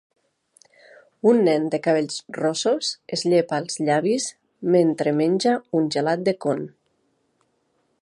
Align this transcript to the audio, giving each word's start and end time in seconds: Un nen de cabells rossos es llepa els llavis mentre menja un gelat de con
Un 1.31 1.41
nen 1.47 1.67
de 1.75 1.79
cabells 1.87 2.15
rossos 2.39 2.89
es 3.19 3.27
llepa 3.35 3.61
els 3.65 3.79
llavis 3.91 4.27
mentre 4.77 5.17
menja 5.23 5.57
un 5.83 5.89
gelat 5.99 6.29
de 6.31 6.37
con 6.47 6.69